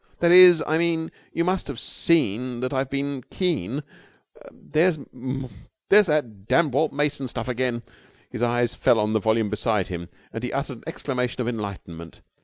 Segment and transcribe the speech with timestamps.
[0.17, 3.83] That is, I mean, you must have seen that I've been keen...
[4.51, 4.97] There's
[5.89, 7.83] that damned Walt Mason stuff again!"
[8.31, 12.21] His eyes fell on the volume beside him and he uttered an exclamation of enlightenment.